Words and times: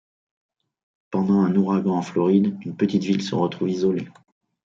Pendant 1.11 1.41
un 1.41 1.55
ouragan 1.55 1.97
en 1.97 2.01
Floride, 2.01 2.57
une 2.65 2.75
petite 2.75 3.03
ville 3.03 3.21
se 3.21 3.35
retrouve 3.35 3.69
isolée. 3.69 4.07